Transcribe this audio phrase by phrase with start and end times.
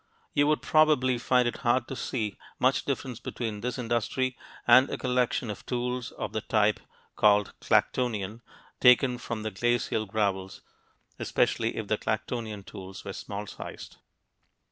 [0.33, 4.35] You would probably find it hard to see much difference between this industry
[4.65, 6.79] and a collection of tools of the type
[7.15, 8.41] called Clactonian,
[8.79, 10.61] taken from the glacial gravels,
[11.19, 13.97] especially if the Clactonian tools were small sized.